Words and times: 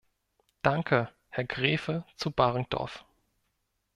Danke, 0.63 1.09
Herr 1.29 1.43
Graefe 1.43 2.05
zu 2.15 2.31
Baringdorf. 2.31 3.05